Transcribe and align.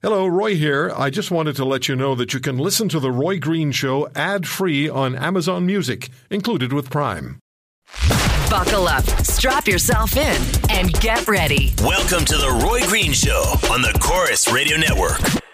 Hello, 0.00 0.28
Roy 0.28 0.54
here. 0.54 0.92
I 0.96 1.10
just 1.10 1.32
wanted 1.32 1.56
to 1.56 1.64
let 1.64 1.88
you 1.88 1.96
know 1.96 2.14
that 2.14 2.32
you 2.32 2.38
can 2.38 2.56
listen 2.56 2.88
to 2.90 3.00
The 3.00 3.10
Roy 3.10 3.40
Green 3.40 3.72
Show 3.72 4.08
ad 4.14 4.46
free 4.46 4.88
on 4.88 5.16
Amazon 5.16 5.66
Music, 5.66 6.08
included 6.30 6.72
with 6.72 6.88
Prime. 6.88 7.40
Buckle 8.48 8.86
up, 8.86 9.02
strap 9.26 9.66
yourself 9.66 10.16
in, 10.16 10.40
and 10.70 10.92
get 11.00 11.26
ready. 11.26 11.72
Welcome 11.82 12.24
to 12.26 12.36
The 12.36 12.60
Roy 12.64 12.86
Green 12.86 13.12
Show 13.12 13.42
on 13.72 13.82
the 13.82 13.98
Corus 14.00 14.52
Radio 14.52 14.76
Network. 14.76 15.47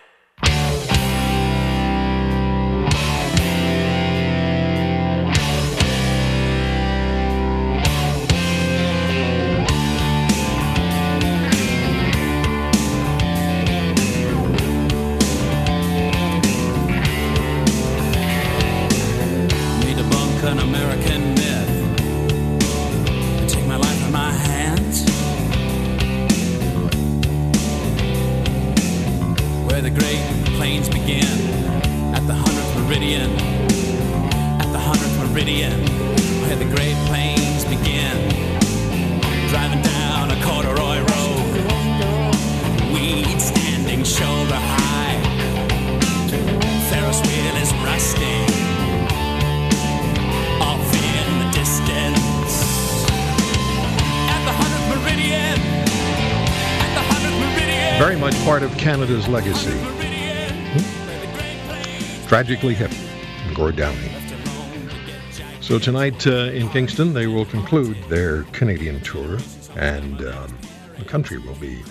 Begin 30.88 31.24
at 32.14 32.26
the 32.26 32.34
hundredth 32.34 32.74
meridian. 32.76 33.30
At 34.60 34.70
the 34.72 34.78
hundredth 34.78 35.16
meridian, 35.18 35.80
where 36.42 36.56
the 36.56 36.64
great 36.64 36.96
plains 37.06 37.64
begin. 37.64 38.28
Driving 39.48 39.82
down 39.82 40.30
a 40.30 40.42
corduroy 40.42 40.98
road, 41.00 41.10
standing 43.40 44.04
shoulder 44.04 44.54
high. 44.54 45.20
Ferris 46.88 47.20
wheel 47.22 47.56
is 47.62 47.72
rusting 47.84 48.48
off 50.60 50.86
in 50.94 51.26
the 51.40 51.50
distance. 51.52 52.54
At 54.34 54.42
the 54.44 54.54
hundredth 54.60 54.88
meridian, 54.92 55.58
at 56.84 56.92
the 56.94 57.04
hundredth 57.10 57.38
meridian. 57.40 57.98
Very 57.98 58.16
much 58.16 58.34
part 58.44 58.62
of 58.62 58.76
Canada's 58.76 59.28
legacy. 59.28 60.03
Tragically 62.26 62.74
hip, 62.74 62.90
Gord 63.54 63.76
Downie. 63.76 64.10
So 65.60 65.78
tonight 65.78 66.26
uh, 66.26 66.50
in 66.52 66.68
Kingston, 66.70 67.12
they 67.12 67.26
will 67.26 67.44
conclude 67.44 67.96
their 68.08 68.42
Canadian 68.44 69.00
tour, 69.00 69.38
and 69.76 70.20
um, 70.26 70.58
the 70.98 71.04
country 71.04 71.38
will 71.38 71.54
be 71.56 71.82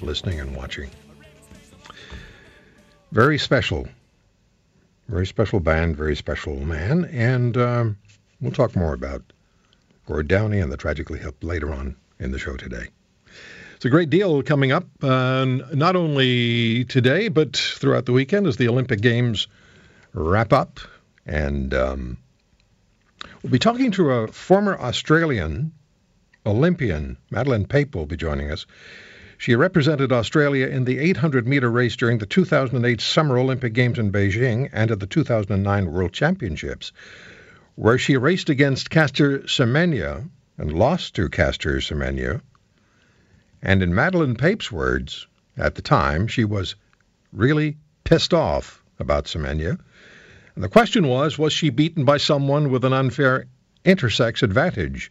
listening 0.00 0.40
and 0.40 0.54
watching. 0.54 0.90
Very 3.12 3.38
special, 3.38 3.88
very 5.08 5.26
special 5.26 5.60
band, 5.60 5.96
very 5.96 6.16
special 6.16 6.56
man, 6.60 7.04
and 7.06 7.56
um, 7.56 7.98
we'll 8.40 8.52
talk 8.52 8.74
more 8.76 8.94
about 8.94 9.22
Gord 10.06 10.28
Downie 10.28 10.60
and 10.60 10.70
the 10.70 10.76
Tragically 10.76 11.20
Hip 11.20 11.36
later 11.42 11.72
on 11.72 11.96
in 12.18 12.32
the 12.32 12.38
show 12.38 12.56
today. 12.56 12.88
It's 13.76 13.84
a 13.84 13.90
great 13.90 14.08
deal 14.08 14.42
coming 14.42 14.72
up, 14.72 14.86
uh, 15.02 15.44
not 15.44 15.96
only 15.96 16.86
today, 16.86 17.28
but 17.28 17.58
throughout 17.58 18.06
the 18.06 18.12
weekend 18.12 18.46
as 18.46 18.56
the 18.56 18.68
Olympic 18.68 19.02
Games 19.02 19.48
wrap 20.14 20.54
up. 20.54 20.80
And 21.26 21.74
um, 21.74 22.16
we'll 23.42 23.50
be 23.52 23.58
talking 23.58 23.90
to 23.90 24.12
a 24.12 24.28
former 24.28 24.78
Australian 24.78 25.72
Olympian. 26.46 27.18
Madeleine 27.30 27.66
Pape 27.66 27.94
will 27.94 28.06
be 28.06 28.16
joining 28.16 28.50
us. 28.50 28.64
She 29.36 29.54
represented 29.54 30.10
Australia 30.10 30.68
in 30.68 30.86
the 30.86 30.98
800 30.98 31.46
meter 31.46 31.70
race 31.70 31.96
during 31.96 32.16
the 32.16 32.24
2008 32.24 33.02
Summer 33.02 33.36
Olympic 33.36 33.74
Games 33.74 33.98
in 33.98 34.10
Beijing 34.10 34.70
and 34.72 34.90
at 34.90 35.00
the 35.00 35.06
2009 35.06 35.92
World 35.92 36.14
Championships, 36.14 36.92
where 37.74 37.98
she 37.98 38.16
raced 38.16 38.48
against 38.48 38.88
Caster 38.88 39.40
Semenya 39.40 40.30
and 40.56 40.72
lost 40.72 41.16
to 41.16 41.28
Caster 41.28 41.76
Semenya. 41.76 42.40
And 43.66 43.82
in 43.82 43.96
Madeleine 43.96 44.36
Pape's 44.36 44.70
words, 44.70 45.26
at 45.56 45.74
the 45.74 45.82
time, 45.82 46.28
she 46.28 46.44
was 46.44 46.76
really 47.32 47.78
pissed 48.04 48.32
off 48.32 48.80
about 49.00 49.24
Semenya. 49.24 49.76
And 50.54 50.62
the 50.62 50.68
question 50.68 51.08
was, 51.08 51.36
was 51.36 51.52
she 51.52 51.70
beaten 51.70 52.04
by 52.04 52.18
someone 52.18 52.70
with 52.70 52.84
an 52.84 52.92
unfair 52.92 53.46
intersex 53.84 54.44
advantage, 54.44 55.10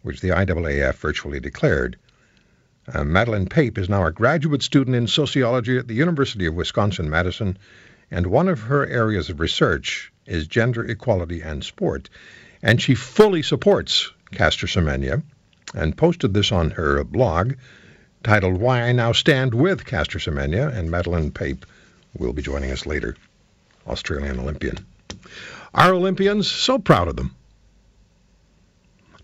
which 0.00 0.22
the 0.22 0.30
IAAF 0.30 0.94
virtually 0.94 1.40
declared. 1.40 1.98
Uh, 2.90 3.04
Madeleine 3.04 3.46
Pape 3.46 3.76
is 3.76 3.90
now 3.90 4.06
a 4.06 4.12
graduate 4.12 4.62
student 4.62 4.96
in 4.96 5.06
sociology 5.06 5.76
at 5.76 5.86
the 5.86 5.94
University 5.94 6.46
of 6.46 6.54
Wisconsin-Madison, 6.54 7.58
and 8.10 8.26
one 8.28 8.48
of 8.48 8.60
her 8.60 8.86
areas 8.86 9.28
of 9.28 9.40
research 9.40 10.10
is 10.24 10.46
gender 10.46 10.86
equality 10.86 11.42
and 11.42 11.62
sport. 11.62 12.08
And 12.62 12.80
she 12.80 12.94
fully 12.94 13.42
supports 13.42 14.10
Caster 14.32 14.66
Semenya 14.66 15.22
and 15.74 15.98
posted 15.98 16.32
this 16.32 16.50
on 16.50 16.70
her 16.70 17.04
blog 17.04 17.56
titled 18.22 18.58
Why 18.58 18.82
I 18.82 18.92
Now 18.92 19.12
Stand 19.12 19.54
with 19.54 19.84
Caster 19.84 20.18
Semenya, 20.18 20.74
and 20.74 20.90
Madeleine 20.90 21.30
Pape 21.30 21.64
will 22.16 22.32
be 22.32 22.42
joining 22.42 22.70
us 22.70 22.86
later, 22.86 23.16
Australian 23.86 24.38
Olympian. 24.38 24.78
Our 25.74 25.94
Olympians, 25.94 26.50
so 26.50 26.78
proud 26.78 27.08
of 27.08 27.16
them. 27.16 27.34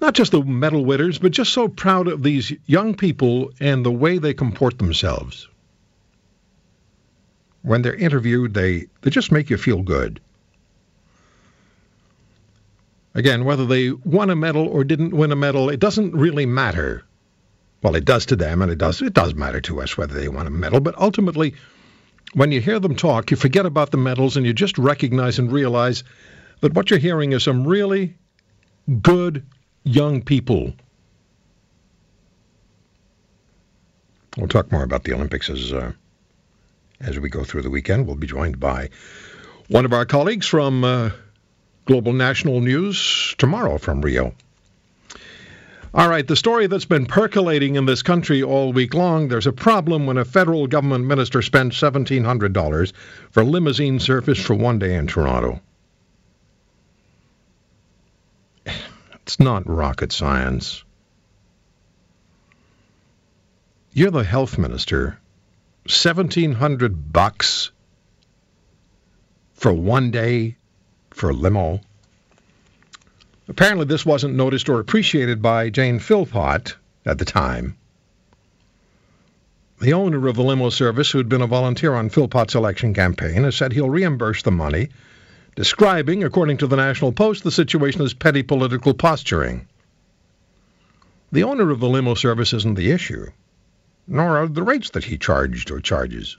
Not 0.01 0.15
just 0.15 0.33
the 0.33 0.43
medal 0.43 0.85
winners, 0.85 1.19
but 1.19 1.33
just 1.33 1.53
so 1.53 1.69
proud 1.69 2.07
of 2.07 2.23
these 2.23 2.53
young 2.67 2.95
people 2.95 3.51
and 3.61 3.85
the 3.85 3.91
way 3.91 4.19
they 4.19 4.35
comport 4.35 4.79
themselves. 4.79 5.49
When 7.63 7.83
they're 7.83 7.95
interviewed, 7.95 8.55
they, 8.55 8.87
they 9.01 9.11
just 9.11 9.33
make 9.33 9.51
you 9.51 9.57
feel 9.57 9.83
good. 9.83 10.21
Again, 13.15 13.45
whether 13.45 13.65
they 13.65 13.91
won 13.91 14.29
a 14.29 14.37
medal 14.37 14.69
or 14.69 14.85
didn't 14.85 15.17
win 15.17 15.33
a 15.33 15.37
medal, 15.37 15.71
it 15.71 15.81
doesn't 15.81 16.15
really 16.15 16.47
matter. 16.47 17.03
Well, 17.87 17.95
it 17.95 18.05
does 18.05 18.27
to 18.27 18.35
them, 18.35 18.63
and 18.63 18.73
it 18.73 18.79
does 18.79 19.01
it 19.01 19.15
does 19.15 19.37
matter 19.37 19.61
to 19.61 19.81
us 19.81 19.97
whether 19.97 20.13
they 20.13 20.27
won 20.27 20.49
a 20.49 20.51
medal. 20.51 20.81
But 20.81 20.99
ultimately, 20.99 21.55
when 22.35 22.51
you 22.51 22.61
hear 22.61 22.81
them 22.81 22.97
talk, 22.97 23.31
you 23.31 23.37
forget 23.37 23.65
about 23.65 23.93
the 23.93 23.97
medals 23.97 24.37
and 24.37 24.45
you 24.45 24.53
just 24.53 24.77
recognize 24.77 25.39
and 25.39 25.53
realize 25.53 26.03
that 26.63 26.75
what 26.75 26.91
you're 26.91 26.99
hearing 26.99 27.31
is 27.31 27.45
some 27.45 27.65
really 27.65 28.17
good 29.03 29.47
young 29.85 30.21
people. 30.21 30.73
We'll 34.37 34.49
talk 34.49 34.73
more 34.73 34.83
about 34.83 35.05
the 35.05 35.13
Olympics 35.13 35.49
as 35.49 35.73
uh, 35.73 35.93
as 36.99 37.21
we 37.21 37.29
go 37.29 37.45
through 37.45 37.63
the 37.63 37.71
weekend. 37.71 38.09
We'll 38.09 38.17
be 38.17 38.27
joined 38.27 38.59
by 38.59 38.91
one 39.69 39.85
of 39.85 39.93
our 39.93 40.07
colleagues 40.07 40.49
from 40.49 40.83
uh, 40.83 41.11
Global 41.85 42.15
National 42.15 42.61
News 42.61 43.37
tomorrow 43.39 43.79
from 43.79 44.03
Rio. 44.03 44.35
All 45.97 46.11
right, 46.11 46.27
the 46.27 46.37
story 46.37 46.67
that's 46.67 46.85
been 46.85 47.07
percolating 47.07 47.77
in 47.77 47.87
this 47.87 48.03
country 48.03 48.43
all 48.43 48.71
week 48.71 48.93
long 48.93 49.29
there's 49.29 49.47
a 49.47 49.53
problem 49.53 50.05
when 50.05 50.19
a 50.19 50.27
federal 50.27 50.67
government 50.67 51.07
minister 51.07 51.41
spends 51.41 51.75
$1,700 51.81 52.93
for 53.31 53.43
limousine 53.43 53.99
service 53.99 54.39
for 54.39 54.53
one 54.55 54.79
day 54.79 54.95
in 54.95 55.07
Toronto. 55.07 55.63
It's 59.23 59.41
not 59.41 59.67
rocket 59.67 60.13
science. 60.13 60.85
You're 63.95 64.11
the 64.11 64.23
health 64.23 64.59
minister. 64.59 65.19
1700 65.85 67.11
bucks 67.11 67.71
for 69.55 69.73
one 69.73 70.11
day 70.11 70.59
for 71.09 71.33
limo. 71.33 71.81
Apparently, 73.49 73.87
this 73.87 74.05
wasn't 74.05 74.35
noticed 74.35 74.69
or 74.69 74.81
appreciated 74.81 75.41
by 75.41 75.71
Jane 75.71 76.01
Philpott 76.01 76.77
at 77.05 77.19
the 77.19 77.25
time. 77.25 77.77
The 79.81 79.93
owner 79.93 80.27
of 80.27 80.37
the 80.37 80.43
limo 80.43 80.71
service, 80.71 81.11
who'd 81.11 81.29
been 81.29 81.43
a 81.43 81.47
volunteer 81.47 81.95
on 81.95 82.09
Philpott's 82.09 82.55
election 82.55 82.95
campaign, 82.95 83.45
has 83.45 83.55
said 83.55 83.73
he'll 83.73 83.91
reimburse 83.91 84.43
the 84.43 84.51
money, 84.51 84.89
describing, 85.55 86.25
according 86.25 86.57
to 86.59 86.67
the 86.67 86.77
National 86.77 87.13
Post, 87.13 87.45
the 87.45 87.51
situation 87.51 88.03
as 88.03 88.15
petty 88.15 88.43
political 88.43 88.95
posturing. 88.95 89.69
The 91.31 91.45
owner 91.45 91.71
of 91.71 91.81
the 91.81 91.89
limo 91.89 92.15
service 92.15 92.53
isn't 92.53 92.75
the 92.75 92.91
issue, 92.91 93.27
nor 94.09 94.39
are 94.39 94.49
the 94.49 94.63
rates 94.63 94.91
that 94.91 95.05
he 95.05 95.19
charged 95.19 95.71
or 95.71 95.81
charges. 95.81 96.37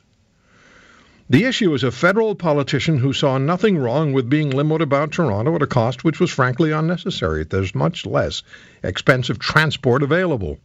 The 1.29 1.44
issue 1.44 1.74
is 1.74 1.83
a 1.83 1.91
federal 1.91 2.35
politician 2.35 3.00
who 3.00 3.12
saw 3.12 3.38
nothing 3.38 3.77
wrong 3.77 4.13
with 4.13 4.29
being 4.29 4.51
limoed 4.51 4.81
about 4.81 5.12
Toronto 5.12 5.56
at 5.56 5.62
a 5.62 5.68
cost 5.68 6.03
which 6.03 6.21
was 6.21 6.31
frankly 6.31 6.71
unnecessary. 6.71 7.44
There's 7.44 7.75
much 7.75 8.06
less 8.06 8.44
expensive 8.81 9.38
transport 9.38 10.03
available. 10.03 10.57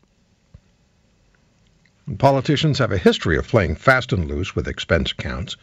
And 2.06 2.18
politicians 2.18 2.78
have 2.78 2.92
a 2.92 2.98
history 2.98 3.36
of 3.38 3.48
playing 3.48 3.76
fast 3.76 4.12
and 4.12 4.28
loose 4.28 4.54
with 4.54 4.68
expense 4.68 5.12
accounts. 5.12 5.56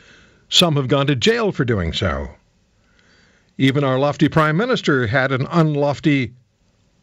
Some 0.49 0.75
have 0.77 0.87
gone 0.87 1.07
to 1.07 1.15
jail 1.15 1.51
for 1.51 1.63
doing 1.63 1.93
so. 1.93 2.31
Even 3.57 3.83
our 3.83 3.99
lofty 3.99 4.29
prime 4.29 4.55
minister 4.55 5.05
had 5.07 5.31
an 5.31 5.45
unlofty 5.45 6.33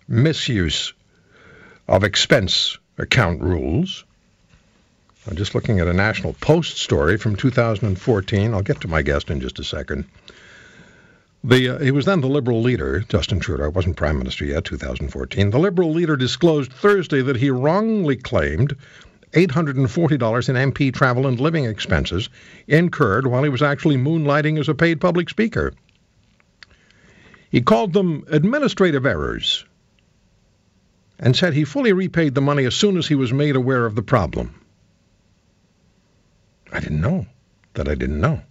misuse 0.09 0.95
of 1.87 2.03
expense 2.03 2.79
account 2.97 3.43
rules. 3.43 4.06
I'm 5.29 5.37
just 5.37 5.57
looking 5.57 5.81
at 5.81 5.89
a 5.89 5.93
National 5.93 6.35
Post 6.35 6.79
story 6.79 7.17
from 7.17 7.35
2014. 7.35 8.55
I'll 8.55 8.63
get 8.63 8.81
to 8.83 8.89
my 8.89 9.03
guest 9.03 9.29
in 9.29 9.41
just 9.41 9.59
a 9.59 9.65
second. 9.65 10.05
The, 11.43 11.69
uh, 11.69 11.79
he 11.79 11.91
was 11.91 12.05
then 12.05 12.21
the 12.21 12.29
Liberal 12.29 12.63
leader, 12.63 13.01
Justin 13.01 13.41
Trudeau, 13.41 13.71
wasn't 13.71 13.97
Prime 13.97 14.19
Minister 14.19 14.45
yet, 14.45 14.65
2014. 14.65 15.51
The 15.51 15.59
Liberal 15.59 15.93
leader 15.93 16.17
disclosed 16.17 16.73
Thursday 16.73 17.23
that 17.23 17.37
he 17.37 17.51
wrongly 17.51 18.17
claimed 18.17 18.77
$840 19.33 20.49
in 20.49 20.73
MP 20.73 20.95
travel 20.95 21.27
and 21.27 21.41
living 21.41 21.65
expenses 21.65 22.29
incurred 22.69 23.27
while 23.27 23.43
he 23.43 23.49
was 23.49 23.63
actually 23.63 23.97
moonlighting 23.97 24.61
as 24.61 24.69
a 24.69 24.75
paid 24.75 25.01
public 25.01 25.29
speaker. 25.29 25.73
He 27.51 27.63
called 27.63 27.93
them 27.93 28.25
administrative 28.29 29.07
errors 29.07 29.65
and 31.19 31.35
said 31.35 31.53
he 31.53 31.65
fully 31.65 31.93
repaid 31.93 32.35
the 32.35 32.41
money 32.41 32.65
as 32.65 32.75
soon 32.75 32.97
as 32.97 33.09
he 33.09 33.15
was 33.15 33.33
made 33.33 33.57
aware 33.57 33.87
of 33.87 33.95
the 33.95 34.03
problem. 34.03 34.55
I 36.77 36.81
didn't 36.81 37.01
know 37.01 37.25
that 37.73 37.89
I 37.89 37.95
didn't 37.95 38.21
know. 38.21 38.43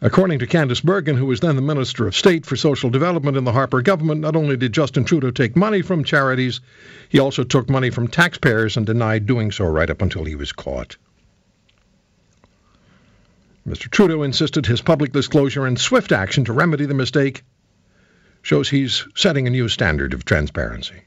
According 0.00 0.40
to 0.40 0.48
Candice 0.48 0.82
Bergen, 0.82 1.16
who 1.16 1.26
was 1.26 1.38
then 1.38 1.54
the 1.54 1.62
Minister 1.62 2.08
of 2.08 2.16
State 2.16 2.44
for 2.44 2.56
Social 2.56 2.90
Development 2.90 3.36
in 3.36 3.44
the 3.44 3.52
Harper 3.52 3.82
government, 3.82 4.20
not 4.20 4.34
only 4.34 4.56
did 4.56 4.72
Justin 4.72 5.04
Trudeau 5.04 5.30
take 5.30 5.54
money 5.54 5.80
from 5.80 6.02
charities, 6.02 6.60
he 7.08 7.20
also 7.20 7.44
took 7.44 7.70
money 7.70 7.90
from 7.90 8.08
taxpayers 8.08 8.76
and 8.76 8.84
denied 8.84 9.26
doing 9.26 9.52
so 9.52 9.64
right 9.64 9.88
up 9.88 10.02
until 10.02 10.24
he 10.24 10.34
was 10.34 10.50
caught. 10.50 10.96
Mr. 13.64 13.88
Trudeau 13.88 14.24
insisted 14.24 14.66
his 14.66 14.80
public 14.80 15.12
disclosure 15.12 15.66
and 15.66 15.78
swift 15.78 16.10
action 16.10 16.44
to 16.46 16.52
remedy 16.52 16.86
the 16.86 16.94
mistake 16.94 17.44
shows 18.42 18.68
he's 18.68 19.06
setting 19.14 19.46
a 19.46 19.50
new 19.50 19.68
standard 19.68 20.14
of 20.14 20.24
transparency. 20.24 21.02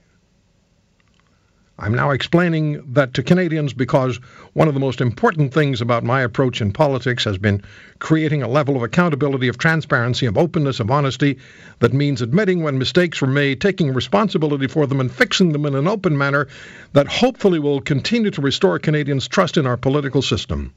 I'm 1.77 1.93
now 1.93 2.11
explaining 2.11 2.93
that 2.93 3.13
to 3.15 3.23
Canadians 3.23 3.73
because 3.73 4.15
one 4.53 4.69
of 4.69 4.73
the 4.73 4.79
most 4.79 5.01
important 5.01 5.53
things 5.53 5.81
about 5.81 6.05
my 6.05 6.21
approach 6.21 6.61
in 6.61 6.71
politics 6.71 7.25
has 7.25 7.37
been 7.37 7.63
creating 7.99 8.41
a 8.41 8.47
level 8.47 8.77
of 8.77 8.83
accountability, 8.83 9.49
of 9.49 9.57
transparency, 9.57 10.25
of 10.25 10.37
openness, 10.37 10.79
of 10.79 10.89
honesty 10.89 11.37
that 11.79 11.91
means 11.91 12.21
admitting 12.21 12.63
when 12.63 12.77
mistakes 12.77 13.19
were 13.19 13.27
made, 13.27 13.59
taking 13.59 13.93
responsibility 13.93 14.67
for 14.67 14.87
them, 14.87 15.01
and 15.01 15.11
fixing 15.11 15.51
them 15.51 15.65
in 15.65 15.75
an 15.75 15.85
open 15.85 16.17
manner 16.17 16.47
that 16.93 17.09
hopefully 17.09 17.59
will 17.59 17.81
continue 17.81 18.31
to 18.31 18.41
restore 18.41 18.79
Canadians' 18.79 19.27
trust 19.27 19.57
in 19.57 19.67
our 19.67 19.77
political 19.77 20.21
system. 20.21 20.73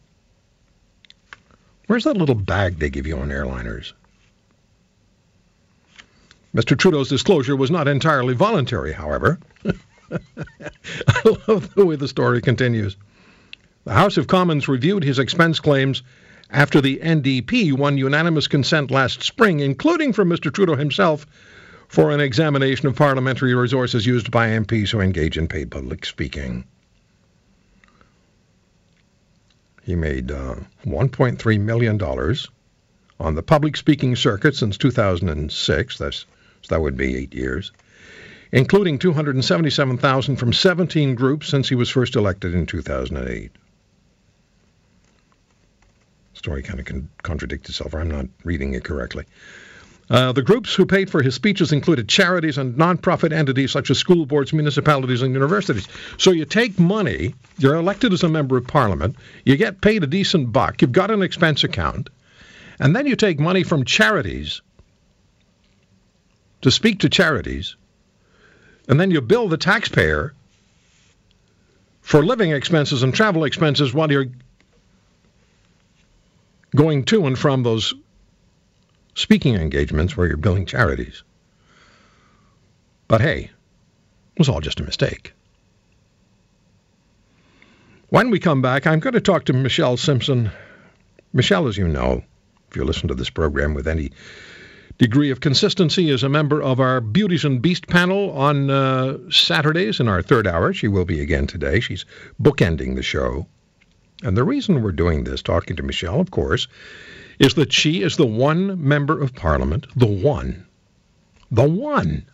Where's 1.87 2.05
that 2.05 2.17
little 2.17 2.35
bag 2.35 2.81
they 2.81 2.91
give 2.91 3.07
you 3.07 3.19
on 3.19 3.29
airliners? 3.29 3.93
Mr. 6.53 6.77
Trudeau's 6.77 7.09
disclosure 7.09 7.55
was 7.55 7.71
not 7.71 7.87
entirely 7.87 8.35
voluntary, 8.35 8.93
however. 8.93 9.39
I 11.09 11.37
love 11.47 11.75
the 11.75 11.85
way 11.85 11.97
the 11.97 12.09
story 12.09 12.41
continues. 12.41 12.97
The 13.85 13.93
House 13.93 14.17
of 14.17 14.27
Commons 14.27 14.69
reviewed 14.69 15.05
his 15.05 15.19
expense 15.19 15.61
claims 15.61 16.03
after 16.51 16.81
the 16.81 16.99
NDP 16.99 17.73
won 17.73 17.99
unanimous 17.99 18.49
consent 18.49 18.91
last 18.91 19.23
spring, 19.23 19.61
including 19.61 20.13
from 20.13 20.31
Mr. 20.31 20.53
Trudeau 20.53 20.77
himself, 20.77 21.27
for 21.89 22.11
an 22.11 22.21
examination 22.21 22.89
of 22.89 22.97
parliamentary 22.97 23.55
resources 23.55 24.07
used 24.07 24.31
by 24.31 24.49
MPs 24.49 24.91
who 24.91 25.01
engage 25.01 25.39
in 25.39 25.49
paid 25.49 25.71
public 25.71 26.05
speaking. 26.05 26.65
He 29.83 29.97
made 29.97 30.31
uh, 30.31 30.57
$1.3 30.85 31.61
million 31.61 32.03
on 33.21 33.35
the 33.35 33.43
public 33.43 33.77
speaking 33.77 34.17
circuit 34.17 34.55
since 34.55 34.77
2006. 34.77 35.99
That's, 35.99 36.19
so 36.19 36.27
that 36.69 36.81
would 36.81 36.97
be 36.97 37.17
eight 37.17 37.35
years 37.35 37.73
including 38.53 38.99
277,000 38.99 40.37
from 40.37 40.53
17 40.53 41.15
groups 41.15 41.49
since 41.49 41.69
he 41.69 41.75
was 41.75 41.91
first 41.91 42.17
elected 42.17 42.55
in 42.55 42.67
2008. 42.67 43.53
Story 46.35 46.63
kind 46.63 46.79
of 46.79 46.87
con- 46.87 47.09
contradicts 47.23 47.69
itself, 47.69 47.95
or 47.95 48.01
I'm 48.01 48.11
not 48.11 48.27
reading 48.45 48.75
it 48.75 48.85
correctly. 48.85 49.25
Uh, 50.11 50.33
the 50.33 50.43
groups 50.43 50.75
who 50.75 50.87
paid 50.87 51.11
for 51.11 51.23
his 51.23 51.35
speeches 51.35 51.73
included 51.73 52.09
charities 52.09 52.57
and 52.57 52.77
nonprofit 52.77 53.33
entities 53.33 53.73
such 53.73 53.91
as 53.91 53.99
school 53.99 54.25
boards, 54.25 54.55
municipalities, 54.55 55.21
and 55.21 55.35
universities. 55.35 55.87
So 56.17 56.31
you 56.31 56.47
take 56.47 56.79
money, 56.79 57.35
you're 57.59 57.75
elected 57.75 58.15
as 58.15 58.23
a 58.23 58.29
member 58.29 58.57
of 58.57 58.67
parliament, 58.67 59.17
you 59.45 59.57
get 59.57 59.83
paid 59.83 60.03
a 60.05 60.07
decent 60.07 60.51
buck, 60.51 60.81
you've 60.81 60.93
got 60.93 61.11
an 61.11 61.23
expense 61.23 61.63
account, 61.63 62.09
and 62.81 62.97
then 62.97 63.07
you 63.07 63.17
take 63.17 63.39
money 63.39 63.65
from 63.65 63.85
charities 63.85 64.63
to 66.63 66.71
speak 66.71 67.01
to 67.01 67.11
charities 67.11 67.77
and 68.89 68.99
then 68.99 69.11
you 69.11 69.21
bill 69.21 69.49
the 69.49 69.59
taxpayer 69.59 70.35
for 72.01 72.25
living 72.25 72.53
expenses 72.53 73.03
and 73.03 73.15
travel 73.15 73.45
expenses 73.45 73.93
while 73.93 74.11
you're 74.11 74.31
going 76.75 77.05
to 77.05 77.27
and 77.27 77.39
from 77.39 77.63
those 77.63 77.95
speaking 79.15 79.55
engagements 79.55 80.17
where 80.17 80.27
you're 80.27 80.37
billing 80.37 80.65
charities. 80.65 81.23
But 83.09 83.21
hey, 83.21 83.51
it 84.35 84.39
was 84.39 84.49
all 84.49 84.61
just 84.61 84.81
a 84.81 84.85
mistake. 84.85 85.33
When 88.09 88.31
we 88.31 88.39
come 88.39 88.63
back, 88.63 88.87
I'm 88.87 89.01
going 89.01 89.15
to 89.15 89.21
talk 89.21 89.45
to 89.45 89.53
Michelle 89.53 89.99
Simpson. 89.99 90.51
Michelle, 91.35 91.69
as 91.69 91.77
you 91.77 91.89
know, 91.89 92.25
if 92.71 92.77
you 92.77 92.85
listen 92.85 93.09
to 93.09 93.15
this 93.15 93.29
program 93.29 93.75
with 93.75 93.87
any 93.87 94.13
degree 94.99 95.31
of 95.31 95.41
consistency 95.41 96.11
is 96.11 96.25
a 96.25 96.29
member 96.29 96.61
of 96.61 96.81
our 96.81 97.01
Beauties 97.01 97.45
and 97.45 97.63
Beast 97.63 97.87
panel 97.87 98.33
on 98.33 98.69
uh, 98.69 99.19
Saturdays 99.31 100.01
in 100.01 100.09
our 100.09 100.23
third 100.23 100.47
hour. 100.47 100.73
She 100.73 100.89
will 100.89 101.05
be 101.05 101.21
again 101.21 101.47
today. 101.47 101.81
She's 101.81 102.05
bookending 102.43 102.97
the 102.97 103.03
show. 103.03 103.47
And 104.23 104.37
the 104.37 104.45
reason 104.45 104.83
we're 104.83 104.93
doing 104.93 105.23
this, 105.23 105.43
talking 105.43 105.77
to 105.77 105.83
Michelle, 105.85 106.21
of 106.21 106.33
course, 106.33 106.67
is 107.39 107.55
that 107.55 107.73
she 107.73 108.03
is 108.03 108.17
the 108.17 108.27
one 108.27 108.87
member 108.87 109.21
of 109.21 109.35
Parliament, 109.35 109.87
the 109.95 110.07
one, 110.07 110.67
the 111.53 111.69
one 111.69 112.27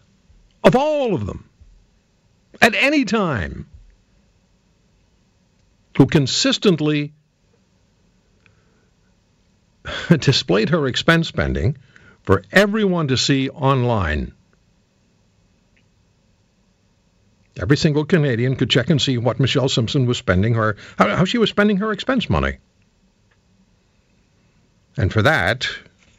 of 0.64 0.74
all 0.74 1.14
of 1.14 1.26
them, 1.26 1.48
at 2.62 2.74
any 2.74 3.04
time, 3.04 3.68
who 5.98 6.06
consistently 6.06 7.12
displayed 10.18 10.70
her 10.70 10.86
expense 10.86 11.28
spending 11.28 11.76
for 12.24 12.42
everyone 12.50 13.08
to 13.08 13.16
see 13.16 13.48
online. 13.50 14.32
Every 17.60 17.76
single 17.76 18.04
Canadian 18.04 18.56
could 18.56 18.70
check 18.70 18.90
and 18.90 19.00
see 19.00 19.16
what 19.16 19.38
Michelle 19.38 19.68
Simpson 19.68 20.06
was 20.06 20.18
spending 20.18 20.54
her, 20.54 20.76
how, 20.98 21.24
she 21.24 21.38
was 21.38 21.50
spending 21.50 21.76
her 21.76 21.92
expense 21.92 22.28
money. 22.28 22.56
And 24.96 25.12
for 25.12 25.22
that, 25.22 25.68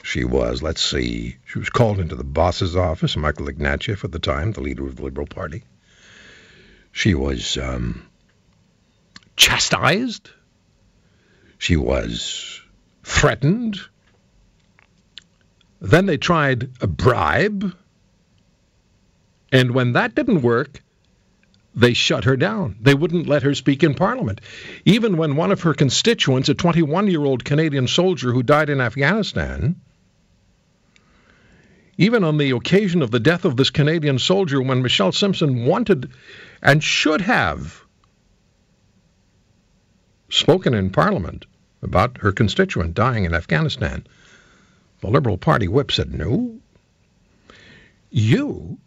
she 0.03 0.23
was, 0.23 0.63
let's 0.63 0.81
see, 0.81 1.35
she 1.45 1.59
was 1.59 1.69
called 1.69 1.99
into 1.99 2.15
the 2.15 2.23
boss's 2.23 2.75
office, 2.75 3.17
Michael 3.17 3.47
Ignatieff 3.47 4.03
at 4.03 4.11
the 4.11 4.19
time, 4.19 4.51
the 4.51 4.61
leader 4.61 4.85
of 4.85 4.95
the 4.95 5.03
Liberal 5.03 5.27
Party. 5.27 5.63
She 6.91 7.13
was 7.13 7.57
um, 7.57 8.07
chastised. 9.35 10.29
She 11.57 11.75
was 11.75 12.61
threatened. 13.03 13.79
Then 15.81 16.05
they 16.05 16.17
tried 16.17 16.69
a 16.81 16.87
bribe. 16.87 17.73
And 19.51 19.71
when 19.71 19.93
that 19.93 20.15
didn't 20.15 20.41
work, 20.41 20.81
they 21.75 21.93
shut 21.93 22.23
her 22.23 22.37
down. 22.37 22.77
They 22.81 22.93
wouldn't 22.93 23.27
let 23.27 23.43
her 23.43 23.53
speak 23.53 23.83
in 23.83 23.93
Parliament. 23.93 24.41
Even 24.85 25.17
when 25.17 25.35
one 25.35 25.51
of 25.51 25.61
her 25.61 25.73
constituents, 25.73 26.49
a 26.49 26.53
21 26.53 27.07
year 27.07 27.23
old 27.23 27.43
Canadian 27.43 27.87
soldier 27.87 28.31
who 28.31 28.43
died 28.43 28.69
in 28.69 28.79
Afghanistan, 28.79 29.75
even 31.97 32.23
on 32.23 32.37
the 32.37 32.51
occasion 32.51 33.01
of 33.01 33.11
the 33.11 33.19
death 33.19 33.45
of 33.45 33.57
this 33.57 33.69
Canadian 33.69 34.19
soldier, 34.19 34.61
when 34.61 34.81
Michelle 34.81 35.11
Simpson 35.11 35.65
wanted 35.65 36.11
and 36.61 36.83
should 36.83 37.21
have 37.21 37.85
spoken 40.29 40.73
in 40.73 40.89
Parliament 40.89 41.45
about 41.81 42.17
her 42.19 42.31
constituent 42.31 42.93
dying 42.93 43.25
in 43.25 43.33
Afghanistan, 43.33 44.05
the 45.05 45.11
Liberal 45.11 45.37
Party 45.37 45.67
whip 45.67 45.91
said, 45.91 46.13
no. 46.13 46.59
You 48.09 48.79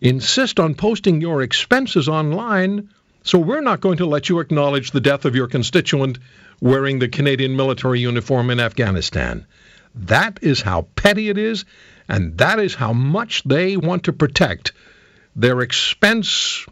insist 0.00 0.58
on 0.58 0.74
posting 0.74 1.20
your 1.20 1.40
expenses 1.42 2.08
online, 2.08 2.90
so 3.22 3.38
we're 3.38 3.60
not 3.60 3.80
going 3.80 3.98
to 3.98 4.06
let 4.06 4.28
you 4.28 4.40
acknowledge 4.40 4.90
the 4.90 5.00
death 5.00 5.24
of 5.24 5.36
your 5.36 5.46
constituent 5.46 6.18
wearing 6.60 6.98
the 6.98 7.08
Canadian 7.08 7.54
military 7.54 8.00
uniform 8.00 8.50
in 8.50 8.58
Afghanistan. 8.58 9.46
That 9.94 10.40
is 10.42 10.60
how 10.60 10.88
petty 10.96 11.28
it 11.28 11.38
is, 11.38 11.64
and 12.08 12.38
that 12.38 12.58
is 12.58 12.74
how 12.74 12.92
much 12.92 13.44
they 13.44 13.76
want 13.76 14.04
to 14.04 14.12
protect 14.12 14.72
their 15.36 15.60
expense. 15.60 16.66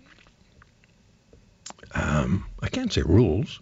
Um, 1.95 2.47
I 2.61 2.69
can't 2.69 2.93
say 2.93 3.03
rules. 3.03 3.61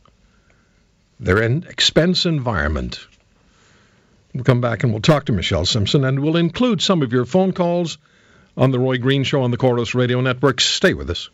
Their 1.21 1.43
expense 1.43 2.25
environment. 2.25 3.07
We'll 4.35 4.45
come 4.45 4.61
back 4.61 4.83
and 4.83 4.93
we'll 4.93 5.01
talk 5.01 5.27
to 5.27 5.33
Michelle 5.33 5.65
Simpson, 5.65 6.05
and 6.05 6.21
we'll 6.21 6.37
include 6.37 6.83
some 6.83 7.03
of 7.03 7.13
your 7.13 7.25
phone 7.25 7.53
calls 7.53 7.99
on 8.57 8.71
the 8.71 8.79
Roy 8.79 8.99
Green 8.99 9.25
Show 9.25 9.43
on 9.43 9.51
the 9.51 9.57
Corus 9.57 9.95
Radio 9.95 10.21
Network. 10.21 10.61
Stay 10.61 10.95
with 10.95 11.11
us. 11.11 11.31